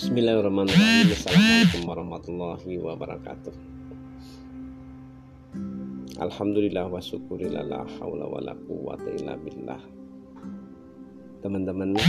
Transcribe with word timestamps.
Bismillahirrahmanirrahim. 0.00 1.12
Assalamualaikum 1.12 1.82
warahmatullahi 1.84 2.72
wabarakatuh. 2.80 3.52
Alhamdulillah 6.24 6.88
wa 6.88 6.96
syukurillah 6.96 7.68
la 7.68 7.84
hawla 8.00 8.24
wa 8.24 8.40
la 8.40 8.56
quwata 8.56 9.04
illa 9.12 9.36
billah. 9.36 9.76
Teman-teman 11.44 12.00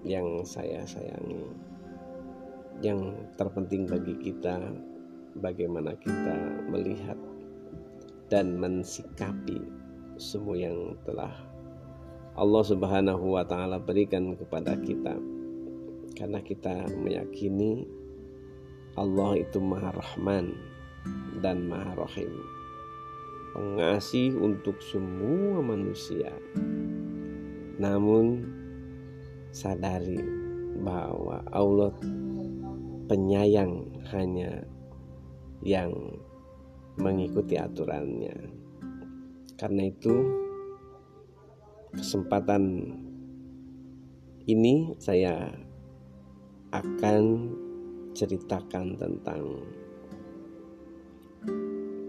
yang 0.00 0.40
saya 0.48 0.80
sayangi 0.88 1.44
Yang 2.80 3.20
terpenting 3.36 3.84
bagi 3.84 4.16
kita 4.32 4.56
Bagaimana 5.44 5.92
kita 6.00 6.64
melihat 6.72 7.20
dan 8.32 8.56
mensikapi 8.56 9.60
semua 10.16 10.56
yang 10.56 10.96
telah 11.04 11.36
Allah 12.32 12.64
Subhanahu 12.64 13.36
wa 13.36 13.44
taala 13.44 13.76
berikan 13.76 14.32
kepada 14.40 14.72
kita. 14.80 15.41
Karena 16.12 16.38
kita 16.44 16.86
meyakini 16.92 17.88
Allah 18.96 19.40
itu 19.40 19.56
Maha 19.56 19.96
Rahman 19.96 20.52
dan 21.40 21.64
Maha 21.64 21.96
Rahim. 21.96 22.32
Pengasih 23.52 24.36
untuk 24.36 24.80
semua 24.80 25.60
manusia. 25.64 26.32
Namun 27.80 28.44
sadari 29.52 30.20
bahwa 30.80 31.44
Allah 31.52 31.92
penyayang 33.08 33.92
hanya 34.12 34.64
yang 35.64 35.92
mengikuti 36.96 37.56
aturannya. 37.56 38.36
Karena 39.56 39.88
itu 39.88 40.14
kesempatan 41.92 42.92
ini 44.48 44.96
saya 44.98 45.54
akan 46.72 47.52
ceritakan 48.16 48.96
tentang 48.96 49.60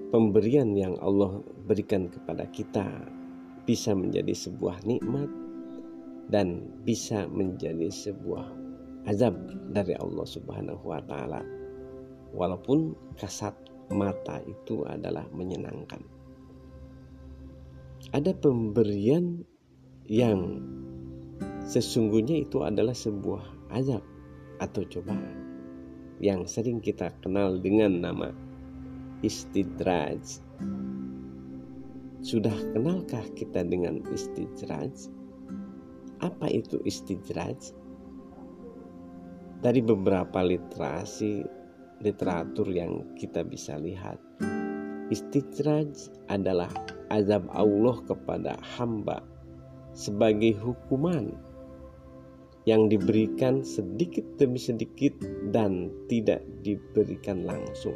pemberian 0.08 0.72
yang 0.72 0.96
Allah 1.04 1.44
berikan 1.68 2.08
kepada 2.08 2.48
kita 2.48 2.88
bisa 3.68 3.92
menjadi 3.92 4.32
sebuah 4.32 4.88
nikmat 4.88 5.28
dan 6.32 6.64
bisa 6.88 7.28
menjadi 7.28 7.92
sebuah 7.92 8.48
azab 9.12 9.36
dari 9.76 10.00
Allah 10.00 10.28
Subhanahu 10.28 10.84
wa 10.88 11.04
taala. 11.04 11.44
Walaupun 12.32 12.96
kasat 13.20 13.54
mata 13.92 14.40
itu 14.48 14.88
adalah 14.88 15.28
menyenangkan. 15.36 16.00
Ada 18.16 18.32
pemberian 18.36 19.44
yang 20.08 20.64
sesungguhnya 21.68 22.48
itu 22.48 22.64
adalah 22.64 22.96
sebuah 22.96 23.76
azab 23.76 24.13
atau 24.64 24.88
cobaan 24.88 25.44
yang 26.24 26.48
sering 26.48 26.80
kita 26.80 27.12
kenal 27.20 27.60
dengan 27.60 28.00
nama 28.00 28.32
istidraj. 29.20 30.40
Sudah 32.24 32.56
kenalkah 32.72 33.28
kita 33.36 33.68
dengan 33.68 34.00
istidraj? 34.16 35.12
Apa 36.24 36.48
itu 36.48 36.80
istidraj? 36.88 37.76
Dari 39.60 39.84
beberapa 39.84 40.40
literasi 40.44 41.44
literatur 42.04 42.68
yang 42.72 43.16
kita 43.20 43.44
bisa 43.44 43.76
lihat, 43.76 44.20
istidraj 45.12 46.08
adalah 46.32 46.72
azab 47.12 47.48
Allah 47.52 48.00
kepada 48.08 48.56
hamba 48.80 49.24
sebagai 49.96 50.56
hukuman 50.60 51.32
yang 52.64 52.88
diberikan 52.88 53.64
sedikit 53.64 54.24
demi 54.40 54.60
sedikit 54.60 55.14
dan 55.52 55.92
tidak 56.08 56.44
diberikan 56.64 57.44
langsung. 57.44 57.96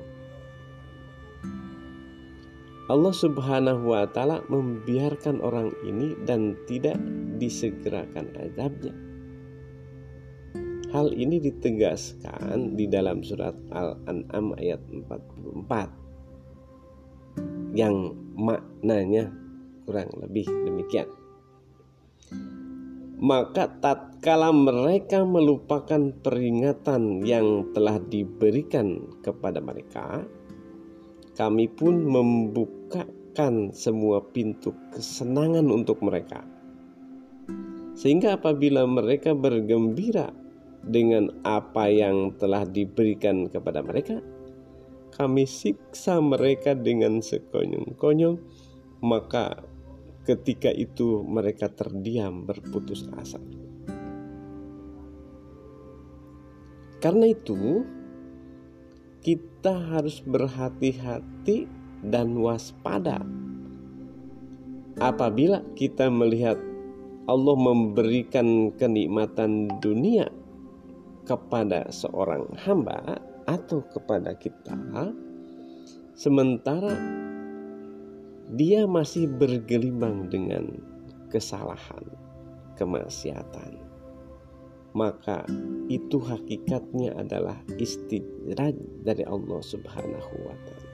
Allah 2.87 3.11
Subhanahu 3.11 3.91
wa 3.91 4.07
taala 4.07 4.47
membiarkan 4.47 5.43
orang 5.43 5.75
ini 5.83 6.15
dan 6.23 6.55
tidak 6.71 6.95
disegerakan 7.35 8.31
azabnya. 8.39 8.95
Hal 10.95 11.11
ini 11.11 11.43
ditegaskan 11.43 12.79
di 12.79 12.87
dalam 12.87 13.19
surat 13.19 13.59
Al-An'am 13.75 14.55
ayat 14.55 14.79
44 14.87 17.75
yang 17.75 18.15
maknanya 18.39 19.35
kurang 19.83 20.07
lebih 20.23 20.47
demikian. 20.47 21.11
Maka 23.17 23.81
tatkala 23.81 24.53
mereka 24.53 25.25
melupakan 25.25 26.13
peringatan 26.21 27.25
yang 27.25 27.73
telah 27.73 27.97
diberikan 27.97 29.09
kepada 29.25 29.57
mereka, 29.57 30.21
kami 31.33 31.65
pun 31.65 32.05
membukakan 32.05 33.73
semua 33.73 34.21
pintu 34.21 34.69
kesenangan 34.93 35.65
untuk 35.73 35.97
mereka. 36.05 36.45
Sehingga 37.97 38.37
apabila 38.37 38.85
mereka 38.85 39.33
bergembira 39.33 40.29
dengan 40.85 41.33
apa 41.41 41.89
yang 41.89 42.37
telah 42.37 42.69
diberikan 42.69 43.49
kepada 43.49 43.81
mereka, 43.81 44.21
kami 45.17 45.49
siksa 45.49 46.21
mereka 46.21 46.77
dengan 46.77 47.17
sekonyong-konyong, 47.25 48.37
maka 49.01 49.57
Ketika 50.27 50.67
itu 50.67 51.23
mereka 51.23 51.71
terdiam 51.71 52.43
berputus 52.43 53.07
asa. 53.15 53.39
Karena 56.99 57.31
itu, 57.31 57.87
kita 59.23 59.71
harus 59.95 60.19
berhati-hati 60.19 61.71
dan 62.03 62.35
waspada 62.43 63.23
apabila 64.97 65.61
kita 65.77 66.09
melihat 66.09 66.57
Allah 67.29 67.57
memberikan 67.57 68.71
kenikmatan 68.79 69.69
dunia 69.83 70.31
kepada 71.27 71.91
seorang 71.91 72.47
hamba 72.63 73.19
atau 73.45 73.83
kepada 73.91 74.31
kita, 74.39 74.79
sementara 76.15 76.95
dia 78.55 78.87
masih 78.87 79.27
bergelimang 79.27 80.31
dengan 80.31 80.79
kesalahan, 81.27 82.07
kemaksiatan. 82.79 83.83
Maka 84.95 85.43
itu 85.91 86.17
hakikatnya 86.17 87.11
adalah 87.19 87.59
istidraj 87.75 88.73
dari 89.03 89.27
Allah 89.27 89.59
Subhanahu 89.59 90.33
wa 90.47 90.55
taala. 90.63 90.93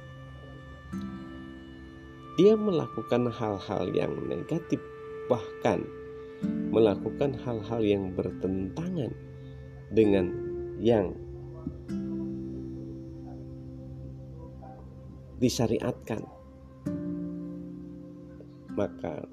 Dia 2.42 2.58
melakukan 2.58 3.30
hal-hal 3.30 3.94
yang 3.94 4.18
negatif 4.26 4.82
bahkan 5.30 5.86
melakukan 6.74 7.38
hal-hal 7.46 7.80
yang 7.86 8.12
bertentangan 8.18 9.14
dengan 9.94 10.34
yang 10.82 11.14
disyariatkan 15.38 16.26
maka 18.74 19.26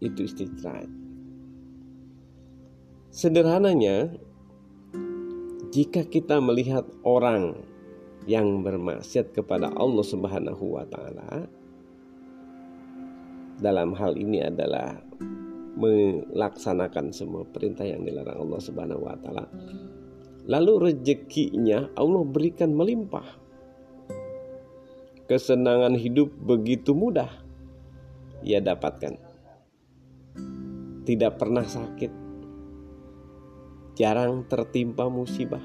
itu 0.00 0.28
istirahat. 0.28 0.88
Sederhananya, 3.08 4.12
jika 5.72 6.04
kita 6.04 6.36
melihat 6.36 6.84
orang 7.00 7.56
yang 8.28 8.60
bermaksiat 8.60 9.32
kepada 9.32 9.72
Allah 9.72 10.04
Subhanahu 10.04 10.76
wa 10.76 10.84
taala 10.84 11.48
dalam 13.56 13.96
hal 13.96 14.20
ini 14.20 14.44
adalah 14.44 15.00
melaksanakan 15.76 17.12
semua 17.12 17.44
perintah 17.48 17.88
yang 17.88 18.04
dilarang 18.04 18.36
Allah 18.36 18.60
Subhanahu 18.60 19.00
wa 19.00 19.16
taala. 19.16 19.48
Lalu 20.46 20.92
rezekinya 20.92 21.88
Allah 21.96 22.22
berikan 22.24 22.76
melimpah 22.76 23.45
kesenangan 25.26 25.98
hidup 25.98 26.30
begitu 26.38 26.94
mudah 26.94 27.30
ia 28.46 28.62
dapatkan. 28.62 29.18
Tidak 31.06 31.32
pernah 31.38 31.62
sakit, 31.62 32.12
jarang 33.94 34.46
tertimpa 34.50 35.06
musibah, 35.06 35.62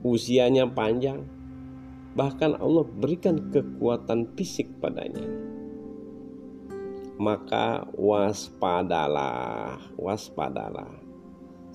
usianya 0.00 0.68
panjang, 0.68 1.24
bahkan 2.16 2.56
Allah 2.56 2.84
berikan 2.88 3.52
kekuatan 3.52 4.32
fisik 4.36 4.72
padanya. 4.80 5.24
Maka 7.20 7.86
waspadalah, 7.92 9.78
waspadalah, 10.00 10.96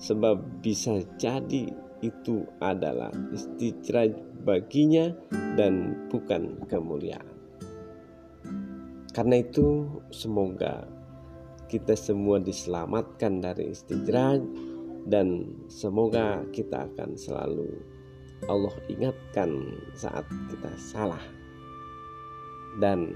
sebab 0.02 0.60
bisa 0.60 0.98
jadi 1.14 1.70
itu 2.02 2.42
adalah 2.58 3.14
istirahat 3.30 4.27
baginya 4.42 5.10
dan 5.58 6.06
bukan 6.12 6.62
kemuliaan. 6.70 7.26
Karena 9.12 9.42
itu 9.42 9.88
semoga 10.14 10.86
kita 11.68 11.98
semua 11.98 12.40
diselamatkan 12.40 13.42
dari 13.42 13.74
istijraj 13.74 14.40
dan 15.08 15.48
semoga 15.68 16.46
kita 16.54 16.86
akan 16.88 17.18
selalu 17.18 17.68
Allah 18.46 18.72
ingatkan 18.86 19.74
saat 19.98 20.24
kita 20.48 20.70
salah 20.78 21.22
dan 22.78 23.10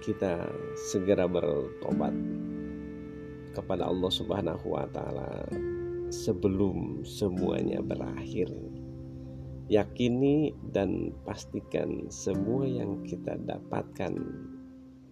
kita 0.00 0.48
segera 0.88 1.28
bertobat 1.28 2.12
kepada 3.52 3.88
Allah 3.88 4.12
Subhanahu 4.12 4.66
wa 4.72 4.86
taala 4.88 5.44
sebelum 6.08 7.04
semuanya 7.04 7.84
berakhir. 7.84 8.48
Yakini 9.68 10.56
dan 10.72 11.12
pastikan 11.28 12.08
semua 12.08 12.64
yang 12.64 13.04
kita 13.04 13.36
dapatkan 13.44 14.16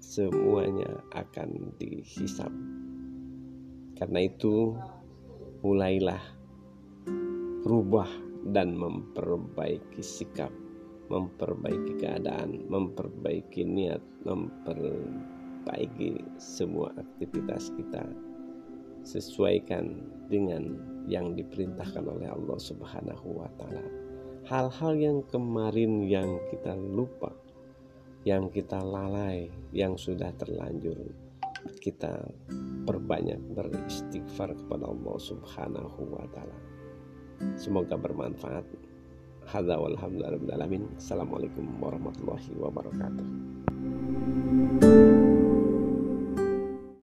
semuanya 0.00 0.96
akan 1.12 1.76
dihisap. 1.76 2.48
Karena 4.00 4.24
itu, 4.24 4.72
mulailah 5.60 6.24
berubah 7.68 8.08
dan 8.48 8.80
memperbaiki 8.80 10.00
sikap, 10.00 10.48
memperbaiki 11.12 12.00
keadaan, 12.00 12.64
memperbaiki 12.72 13.60
niat, 13.60 14.00
memperbaiki 14.24 16.16
semua 16.40 16.96
aktivitas 16.96 17.76
kita 17.76 18.08
sesuaikan 19.04 20.00
dengan 20.32 20.80
yang 21.04 21.36
diperintahkan 21.36 22.08
oleh 22.08 22.32
Allah 22.32 22.56
Subhanahu 22.56 23.44
wa 23.44 23.52
taala 23.60 24.05
hal-hal 24.46 24.94
yang 24.94 25.18
kemarin 25.26 26.06
yang 26.06 26.38
kita 26.54 26.78
lupa, 26.78 27.34
yang 28.22 28.46
kita 28.50 28.78
lalai, 28.78 29.50
yang 29.74 29.98
sudah 29.98 30.30
terlanjur, 30.38 30.94
kita 31.82 32.30
perbanyak 32.86 33.42
beristighfar 33.58 34.54
kepada 34.54 34.86
Allah 34.86 35.16
Subhanahu 35.18 36.00
wa 36.14 36.26
taala. 36.30 36.58
Semoga 37.58 37.98
bermanfaat. 37.98 38.64
Hadza 39.46 39.78
walhamdulillahi 39.78 40.98
Assalamualaikum 40.98 41.66
warahmatullahi 41.78 42.50
wabarakatuh. 42.58 43.26